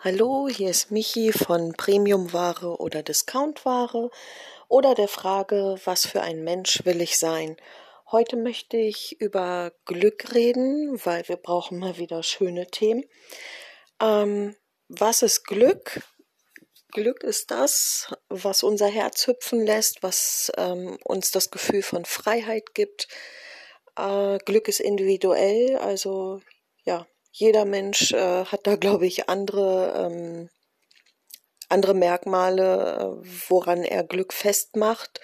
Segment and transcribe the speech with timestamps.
[0.00, 4.12] Hallo, hier ist Michi von Premiumware oder Discountware
[4.68, 7.56] oder der Frage, was für ein Mensch will ich sein?
[8.12, 13.06] Heute möchte ich über Glück reden, weil wir brauchen mal wieder schöne Themen.
[14.00, 14.54] Ähm,
[14.86, 16.00] was ist Glück?
[16.92, 22.72] Glück ist das, was unser Herz hüpfen lässt, was ähm, uns das Gefühl von Freiheit
[22.72, 23.08] gibt.
[23.96, 26.40] Äh, Glück ist individuell, also
[26.84, 27.04] ja,
[27.38, 30.50] jeder Mensch äh, hat da, glaube ich, andere, ähm,
[31.68, 35.20] andere Merkmale, äh, woran er Glück festmacht.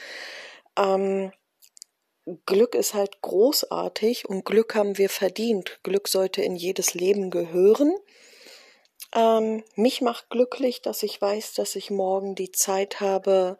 [0.79, 1.33] Ähm,
[2.47, 5.81] Glück ist halt großartig und Glück haben wir verdient.
[5.83, 7.93] Glück sollte in jedes Leben gehören.
[9.15, 13.59] Ähm, mich macht glücklich, dass ich weiß, dass ich morgen die Zeit habe,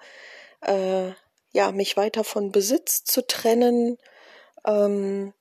[0.61, 1.11] äh,
[1.53, 3.99] ja, mich weiter von Besitz zu trennen,
[4.65, 5.35] ähm,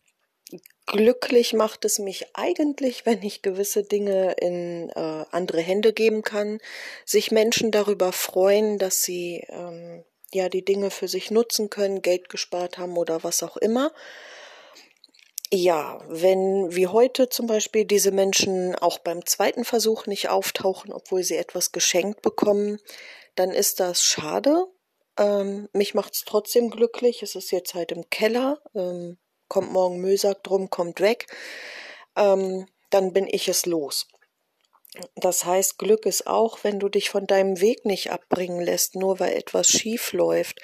[0.86, 6.60] glücklich macht es mich eigentlich, wenn ich gewisse Dinge in äh, andere Hände geben kann,
[7.06, 10.04] sich Menschen darüber freuen, dass sie ähm,
[10.34, 13.92] ja die Dinge für sich nutzen können, Geld gespart haben oder was auch immer.
[15.52, 21.24] Ja, wenn wie heute zum Beispiel diese Menschen auch beim zweiten Versuch nicht auftauchen, obwohl
[21.24, 22.80] sie etwas geschenkt bekommen,
[23.36, 24.66] dann ist das schade.
[25.18, 27.22] Ähm, mich macht's trotzdem glücklich.
[27.22, 28.62] Es ist jetzt halt im Keller.
[28.74, 29.18] Ähm,
[29.54, 31.28] kommt morgen Müllsack drum, kommt weg,
[32.16, 34.08] ähm, dann bin ich es los.
[35.16, 39.20] Das heißt, Glück ist auch, wenn du dich von deinem Weg nicht abbringen lässt, nur
[39.20, 40.60] weil etwas schief läuft,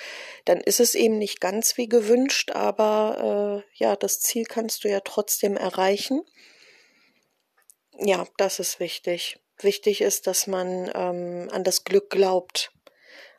[0.45, 4.89] dann ist es eben nicht ganz wie gewünscht, aber äh, ja, das Ziel kannst du
[4.89, 6.23] ja trotzdem erreichen.
[7.99, 9.39] Ja, das ist wichtig.
[9.59, 12.71] Wichtig ist, dass man ähm, an das Glück glaubt.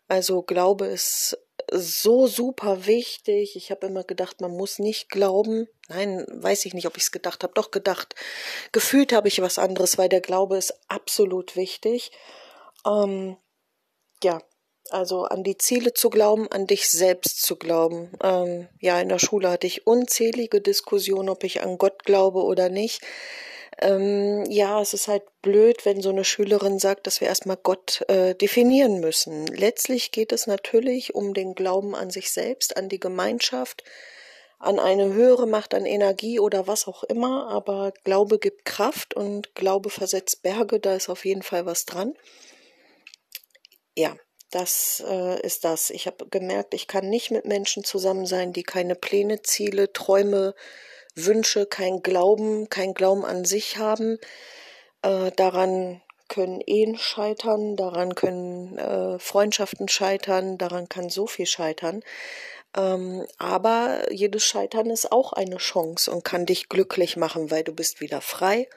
[0.07, 1.37] Also Glaube ist
[1.71, 3.57] so super wichtig.
[3.57, 5.69] Ich habe immer gedacht, man muss nicht glauben.
[5.89, 7.55] Nein, weiß ich nicht, ob ich es gedacht habe.
[7.55, 8.15] Doch gedacht.
[8.73, 12.11] Gefühlt habe ich was anderes, weil der Glaube ist absolut wichtig.
[12.87, 13.37] Ähm,
[14.23, 14.43] ja,
[14.91, 18.11] also an die Ziele zu glauben, an dich selbst zu glauben.
[18.23, 22.69] Ähm, ja, in der Schule hatte ich unzählige Diskussionen, ob ich an Gott glaube oder
[22.69, 23.01] nicht.
[23.81, 28.05] Ähm, ja, es ist halt blöd, wenn so eine Schülerin sagt, dass wir erstmal Gott
[28.09, 29.47] äh, definieren müssen.
[29.47, 33.83] Letztlich geht es natürlich um den Glauben an sich selbst, an die Gemeinschaft,
[34.59, 39.55] an eine höhere Macht, an Energie oder was auch immer, aber Glaube gibt Kraft und
[39.55, 42.15] Glaube versetzt Berge, da ist auf jeden Fall was dran.
[43.97, 44.15] Ja,
[44.51, 45.89] das äh, ist das.
[45.89, 50.55] Ich habe gemerkt, ich kann nicht mit Menschen zusammen sein, die keine Pläne, Ziele, Träume,
[51.27, 54.19] Wünsche, kein Glauben, kein Glauben an sich haben.
[55.03, 62.03] Äh, daran können Ehen scheitern, daran können äh, Freundschaften scheitern, daran kann so viel scheitern.
[62.77, 67.73] Ähm, aber jedes Scheitern ist auch eine Chance und kann dich glücklich machen, weil du
[67.75, 68.69] bist wieder frei.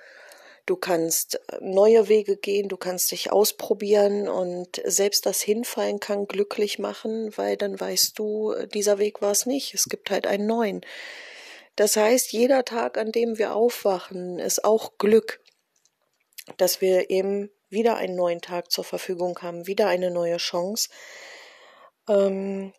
[0.65, 6.27] Du kannst äh, neue Wege gehen, du kannst dich ausprobieren und selbst das Hinfallen kann
[6.27, 9.73] glücklich machen, weil dann weißt du, dieser Weg war es nicht.
[9.75, 10.81] Es gibt halt einen neuen.
[11.75, 15.41] Das heißt, jeder Tag, an dem wir aufwachen, ist auch Glück,
[16.57, 20.89] dass wir eben wieder einen neuen Tag zur Verfügung haben, wieder eine neue Chance.
[22.07, 22.73] Ähm,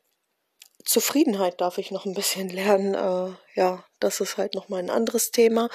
[0.85, 2.95] Zufriedenheit darf ich noch ein bisschen lernen.
[2.95, 5.69] Äh, ja, das ist halt noch mal ein anderes Thema.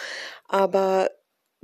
[0.47, 1.11] Aber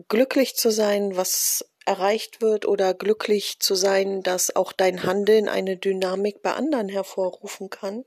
[0.10, 5.78] glücklich zu sein, was erreicht wird oder glücklich zu sein, dass auch dein Handeln eine
[5.78, 8.04] Dynamik bei anderen hervorrufen kann,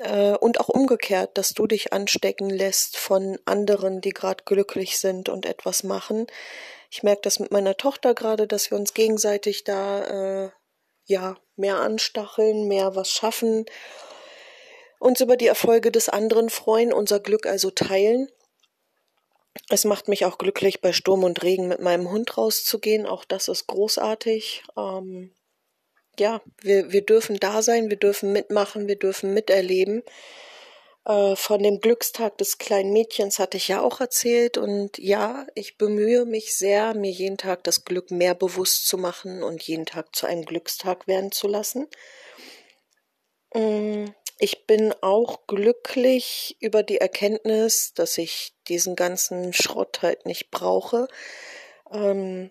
[0.00, 5.28] äh, und auch umgekehrt, dass du dich anstecken lässt von anderen, die gerade glücklich sind
[5.28, 6.26] und etwas machen.
[6.90, 10.50] Ich merke das mit meiner Tochter gerade, dass wir uns gegenseitig da äh,
[11.04, 13.66] ja mehr anstacheln, mehr was schaffen,
[14.98, 18.28] uns über die Erfolge des anderen freuen, unser Glück also teilen.
[19.70, 23.06] Es macht mich auch glücklich, bei Sturm und Regen mit meinem Hund rauszugehen.
[23.06, 24.62] Auch das ist großartig.
[24.76, 25.32] Ähm,
[26.20, 30.02] ja, wir, wir dürfen da sein, wir dürfen mitmachen, wir dürfen miterleben.
[31.04, 35.78] Äh, von dem Glückstag des kleinen Mädchens hatte ich ja auch erzählt und ja, ich
[35.78, 40.14] bemühe mich sehr, mir jeden Tag das Glück mehr bewusst zu machen und jeden Tag
[40.14, 41.88] zu einem Glückstag werden zu lassen.
[43.54, 44.06] Mm,
[44.38, 51.08] ich bin auch glücklich über die Erkenntnis, dass ich diesen ganzen Schrott halt nicht brauche.
[51.90, 52.50] Ähm,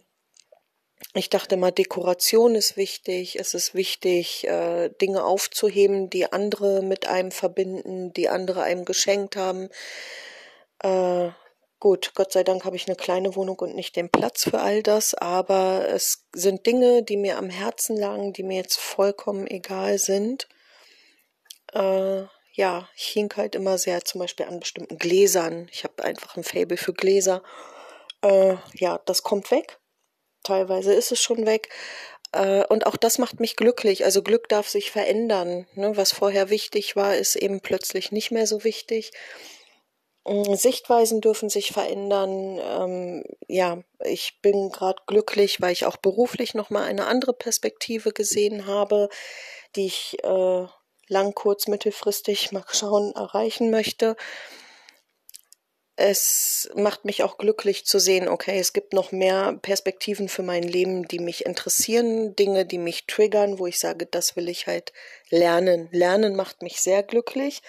[1.18, 3.38] ich dachte mal, Dekoration ist wichtig.
[3.40, 9.36] Es ist wichtig, äh, Dinge aufzuheben, die andere mit einem verbinden, die andere einem geschenkt
[9.36, 9.70] haben.
[10.80, 11.30] Äh,
[11.80, 14.84] gut, Gott sei Dank habe ich eine kleine Wohnung und nicht den Platz für all
[14.84, 19.98] das, aber es sind Dinge, die mir am Herzen lagen, die mir jetzt vollkommen egal
[20.00, 20.48] sind.
[21.74, 22.24] Äh,
[22.54, 25.70] ja, ich hink halt immer sehr zum Beispiel an bestimmten Gläsern.
[25.72, 27.44] Ich habe einfach ein Fable für Gläser.
[28.74, 29.80] Ja, das kommt weg
[30.48, 31.70] teilweise ist es schon weg.
[32.32, 34.06] Äh, und auch das macht mich glücklich.
[34.06, 35.68] Also Glück darf sich verändern.
[35.76, 35.96] Ne?
[35.96, 39.12] Was vorher wichtig war, ist eben plötzlich nicht mehr so wichtig.
[40.26, 42.60] Mm, Sichtweisen dürfen sich verändern.
[42.62, 48.68] Ähm, ja, ich bin gerade glücklich, weil ich auch beruflich nochmal eine andere Perspektive gesehen
[48.68, 49.10] habe,
[49.76, 50.66] die ich äh,
[51.08, 54.16] lang, kurz, mittelfristig mal schauen erreichen möchte
[56.00, 60.62] es macht mich auch glücklich zu sehen, okay, es gibt noch mehr Perspektiven für mein
[60.62, 64.94] Leben, die mich interessieren, Dinge, die mich triggern, wo ich sage, das will ich halt
[65.32, 65.90] lernen.
[65.92, 67.64] Lernen macht mich sehr glücklich,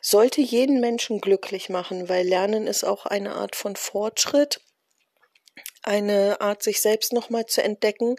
[0.00, 4.60] sollte jeden Menschen glücklich machen, weil Lernen ist auch eine Art von Fortschritt,
[5.82, 8.14] eine Art, sich selbst nochmal zu entdecken,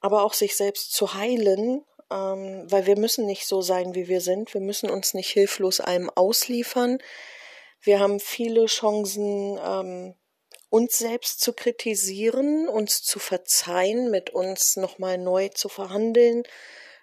[0.00, 4.22] aber auch sich selbst zu heilen, ähm, weil wir müssen nicht so sein, wie wir
[4.22, 7.00] sind, wir müssen uns nicht hilflos allem ausliefern,
[7.84, 10.14] wir haben viele Chancen, ähm,
[10.70, 16.42] uns selbst zu kritisieren, uns zu verzeihen, mit uns nochmal neu zu verhandeln,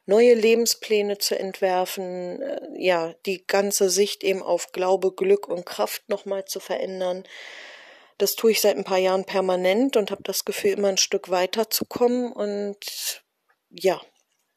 [0.05, 6.09] neue Lebenspläne zu entwerfen, äh, ja, die ganze Sicht eben auf Glaube, Glück und Kraft
[6.09, 7.23] nochmal zu verändern.
[8.17, 11.29] Das tue ich seit ein paar Jahren permanent und habe das Gefühl, immer ein Stück
[11.29, 12.31] weiterzukommen.
[12.31, 13.23] Und
[13.69, 14.01] ja,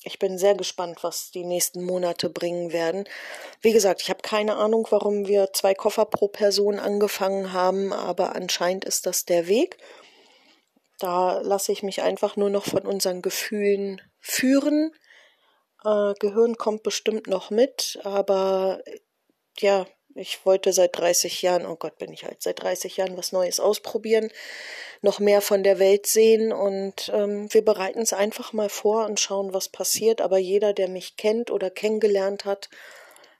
[0.04, 3.04] ich bin sehr gespannt, was die nächsten Monate bringen werden.
[3.62, 8.36] Wie gesagt, ich habe keine Ahnung, warum wir zwei Koffer pro Person angefangen haben, aber
[8.36, 9.78] anscheinend ist das der Weg.
[10.98, 14.92] Da lasse ich mich einfach nur noch von unseren Gefühlen führen.
[15.84, 18.82] Äh, Gehirn kommt bestimmt noch mit, aber
[19.58, 23.32] ja, ich wollte seit 30 Jahren, oh Gott, bin ich halt seit 30 Jahren was
[23.32, 24.30] Neues ausprobieren,
[25.02, 29.20] noch mehr von der Welt sehen und ähm, wir bereiten es einfach mal vor und
[29.20, 30.20] schauen, was passiert.
[30.20, 32.70] Aber jeder, der mich kennt oder kennengelernt hat,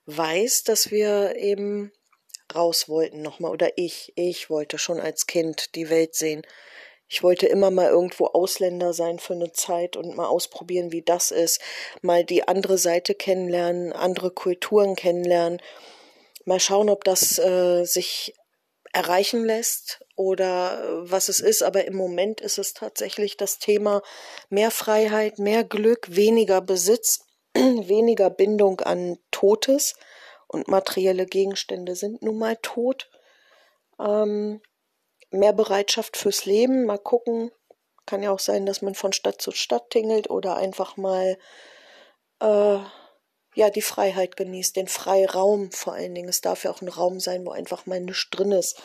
[0.07, 1.93] weiß, dass wir eben
[2.55, 6.43] raus wollten nochmal oder ich, ich wollte schon als Kind die Welt sehen.
[7.07, 11.31] Ich wollte immer mal irgendwo Ausländer sein für eine Zeit und mal ausprobieren, wie das
[11.31, 11.61] ist,
[12.03, 15.61] mal die andere Seite kennenlernen, andere Kulturen kennenlernen
[16.45, 18.35] Mal schauen, ob das äh, sich
[18.95, 21.63] erreichen lässt oder äh, was es ist.
[21.63, 24.03] Aber im Moment ist es tatsächlich das Thema
[24.49, 29.95] mehr Freiheit, mehr Glück, weniger Besitz, weniger Bindung an Totes.
[30.47, 33.11] Und materielle Gegenstände sind nun mal tot.
[33.99, 34.61] Ähm,
[35.31, 36.85] mehr Bereitschaft fürs Leben.
[36.85, 37.51] Mal gucken.
[38.07, 41.39] Kann ja auch sein, dass man von Stadt zu Stadt tingelt oder einfach mal
[42.41, 42.79] äh,
[43.55, 46.29] ja, die Freiheit genießt, den Freiraum vor allen Dingen.
[46.29, 48.83] Es darf ja auch ein Raum sein, wo einfach mal nichts drin ist.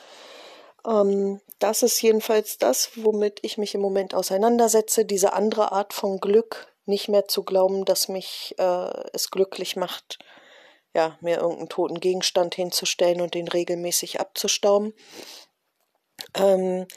[0.88, 5.06] Ähm, das ist jedenfalls das, womit ich mich im Moment auseinandersetze.
[5.06, 10.20] Diese andere Art von Glück, nicht mehr zu glauben, dass mich äh, es glücklich macht,
[10.94, 14.94] ja, mir irgendeinen toten Gegenstand hinzustellen und den regelmäßig abzustauben.
[16.36, 16.88] Ähm,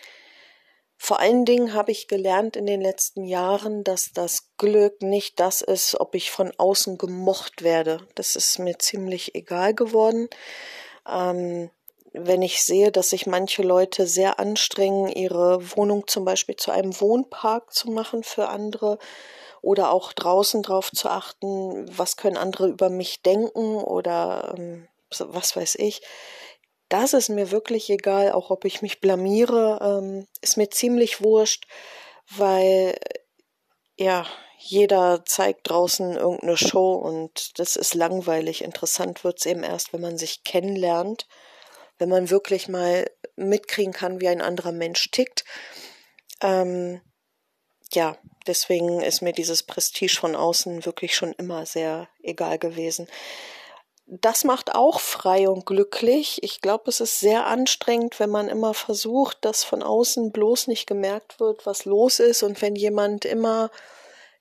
[1.04, 5.60] vor allen Dingen habe ich gelernt in den letzten Jahren, dass das Glück nicht das
[5.60, 8.06] ist, ob ich von außen gemocht werde.
[8.14, 10.28] Das ist mir ziemlich egal geworden.
[11.10, 11.70] Ähm,
[12.12, 17.00] wenn ich sehe, dass sich manche Leute sehr anstrengen, ihre Wohnung zum Beispiel zu einem
[17.00, 19.00] Wohnpark zu machen für andere
[19.60, 24.86] oder auch draußen drauf zu achten, was können andere über mich denken oder ähm,
[25.18, 26.00] was weiß ich
[26.92, 31.66] das ist mir wirklich egal, auch ob ich mich blamiere, ähm, ist mir ziemlich wurscht,
[32.28, 32.98] weil
[33.96, 34.26] ja,
[34.58, 38.62] jeder zeigt draußen irgendeine Show und das ist langweilig.
[38.62, 41.26] Interessant wird's eben erst, wenn man sich kennenlernt,
[41.96, 45.44] wenn man wirklich mal mitkriegen kann, wie ein anderer Mensch tickt.
[46.42, 47.00] Ähm,
[47.92, 53.08] ja, deswegen ist mir dieses Prestige von außen wirklich schon immer sehr egal gewesen
[54.06, 56.42] das macht auch frei und glücklich.
[56.42, 60.86] Ich glaube, es ist sehr anstrengend, wenn man immer versucht, dass von außen bloß nicht
[60.86, 63.70] gemerkt wird, was los ist und wenn jemand immer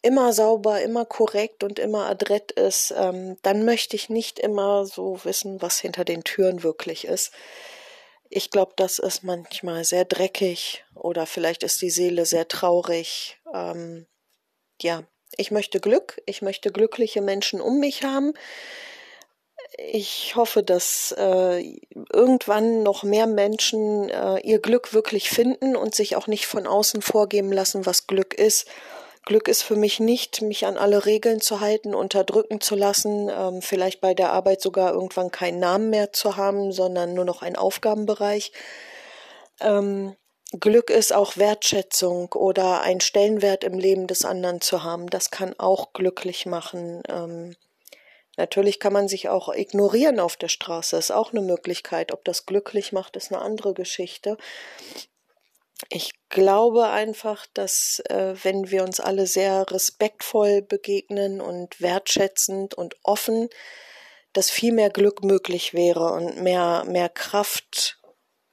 [0.03, 5.23] immer sauber, immer korrekt und immer adrett ist, ähm, dann möchte ich nicht immer so
[5.23, 7.31] wissen, was hinter den Türen wirklich ist.
[8.27, 13.39] Ich glaube, das ist manchmal sehr dreckig oder vielleicht ist die Seele sehr traurig.
[13.53, 14.07] Ähm,
[14.81, 15.03] ja,
[15.37, 18.33] ich möchte Glück, ich möchte glückliche Menschen um mich haben
[19.77, 21.77] ich hoffe, dass äh,
[22.11, 27.01] irgendwann noch mehr Menschen äh, ihr Glück wirklich finden und sich auch nicht von außen
[27.01, 28.67] vorgeben lassen, was Glück ist.
[29.25, 33.61] Glück ist für mich nicht, mich an alle Regeln zu halten, unterdrücken zu lassen, ähm,
[33.61, 37.55] vielleicht bei der Arbeit sogar irgendwann keinen Namen mehr zu haben, sondern nur noch einen
[37.55, 38.51] Aufgabenbereich.
[39.61, 40.15] Ähm,
[40.59, 45.07] Glück ist auch Wertschätzung oder ein Stellenwert im Leben des anderen zu haben.
[45.09, 47.03] Das kann auch glücklich machen.
[47.07, 47.55] Ähm,
[48.41, 52.11] Natürlich kann man sich auch ignorieren auf der Straße, ist auch eine Möglichkeit.
[52.11, 54.35] Ob das glücklich macht, ist eine andere Geschichte.
[55.89, 62.95] Ich glaube einfach, dass äh, wenn wir uns alle sehr respektvoll begegnen und wertschätzend und
[63.03, 63.47] offen,
[64.33, 67.99] dass viel mehr Glück möglich wäre und mehr, mehr Kraft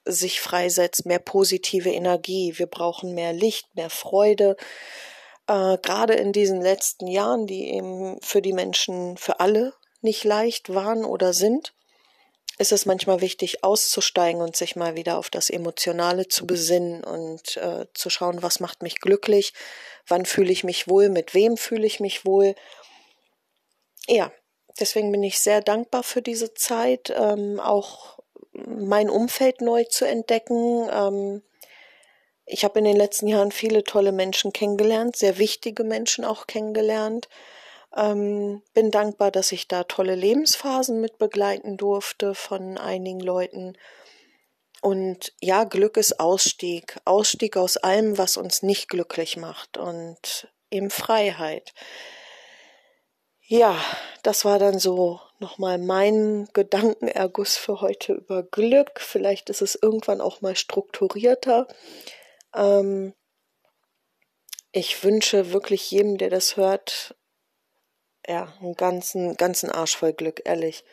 [0.04, 2.52] sich freisetzt, mehr positive Energie.
[2.58, 4.58] Wir brauchen mehr Licht, mehr Freude.
[5.46, 10.74] Äh, gerade in diesen letzten Jahren, die eben für die Menschen, für alle nicht leicht
[10.74, 11.72] waren oder sind
[12.58, 17.56] ist es manchmal wichtig, auszusteigen und sich mal wieder auf das Emotionale zu besinnen und
[17.56, 19.54] äh, zu schauen, was macht mich glücklich,
[20.08, 22.56] wann fühle ich mich wohl, mit wem fühle ich mich wohl.
[24.08, 24.32] Ja,
[24.80, 28.18] deswegen bin ich sehr dankbar für diese Zeit, ähm, auch
[28.52, 30.88] mein Umfeld neu zu entdecken.
[30.90, 31.42] Ähm,
[32.44, 37.28] ich habe in den letzten Jahren viele tolle Menschen kennengelernt, sehr wichtige Menschen auch kennengelernt.
[37.96, 43.76] Ähm, bin dankbar, dass ich da tolle Lebensphasen mit begleiten durfte von einigen Leuten.
[44.80, 46.98] Und ja, Glück ist Ausstieg.
[47.04, 51.72] Ausstieg aus allem, was uns nicht glücklich macht und eben Freiheit.
[53.50, 53.82] Ja,
[54.22, 59.00] das war dann so nochmal mein Gedankenerguss für heute über Glück.
[59.00, 61.66] Vielleicht ist es irgendwann auch mal strukturierter.
[62.54, 63.14] Ähm,
[64.70, 67.16] ich wünsche wirklich jedem, der das hört,
[68.28, 70.84] ja, einen ganzen, ganzen Arsch voll Glück, ehrlich.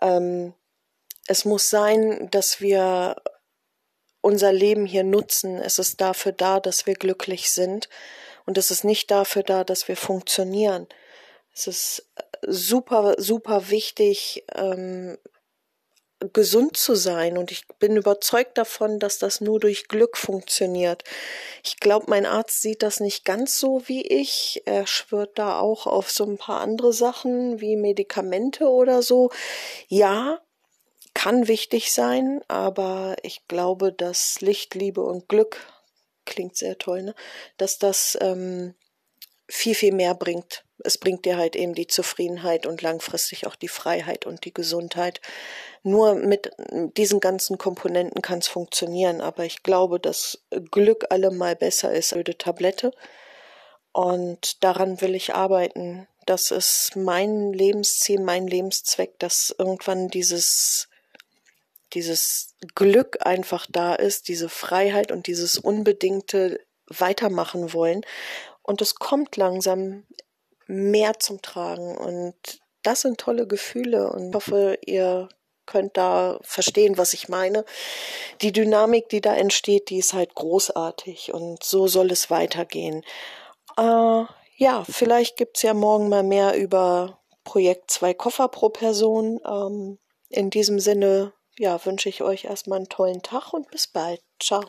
[0.00, 0.54] Ähm,
[1.26, 3.16] es muss sein, dass wir
[4.20, 5.56] unser Leben hier nutzen.
[5.56, 7.88] Es ist dafür da, dass wir glücklich sind.
[8.44, 10.86] Und es ist nicht dafür da, dass wir funktionieren.
[11.52, 12.08] Es ist
[12.42, 15.18] super, super wichtig, ähm,
[16.32, 17.36] gesund zu sein.
[17.36, 21.04] Und ich bin überzeugt davon, dass das nur durch Glück funktioniert.
[21.62, 24.62] Ich glaube, mein Arzt sieht das nicht ganz so wie ich.
[24.64, 29.30] Er schwört da auch auf so ein paar andere Sachen wie Medikamente oder so.
[29.88, 30.40] Ja,
[31.14, 35.58] kann wichtig sein, aber ich glaube, dass Licht, Liebe und Glück
[36.26, 37.14] klingt sehr toll, ne?
[37.56, 38.74] Dass das ähm,
[39.48, 40.64] viel, viel mehr bringt.
[40.84, 45.20] Es bringt dir halt eben die Zufriedenheit und langfristig auch die Freiheit und die Gesundheit.
[45.82, 46.50] Nur mit
[46.96, 52.26] diesen ganzen Komponenten kann es funktionieren, aber ich glaube, dass Glück allemal besser ist als
[52.26, 52.92] eine Tablette.
[53.92, 56.06] Und daran will ich arbeiten.
[56.26, 60.88] Das ist mein Lebensziel, mein Lebenszweck, dass irgendwann dieses
[61.92, 68.02] dieses Glück einfach da ist, diese Freiheit und dieses unbedingte Weitermachen wollen.
[68.66, 70.04] Und es kommt langsam
[70.66, 71.96] mehr zum Tragen.
[71.96, 72.34] Und
[72.82, 74.10] das sind tolle Gefühle.
[74.10, 75.28] Und ich hoffe, ihr
[75.66, 77.64] könnt da verstehen, was ich meine.
[78.40, 81.32] Die Dynamik, die da entsteht, die ist halt großartig.
[81.34, 83.04] Und so soll es weitergehen.
[83.76, 84.24] Äh,
[84.56, 89.40] ja, vielleicht gibt's ja morgen mal mehr über Projekt zwei Koffer pro Person.
[89.46, 94.20] Ähm, in diesem Sinne, ja, wünsche ich euch erstmal einen tollen Tag und bis bald.
[94.40, 94.64] Ciao.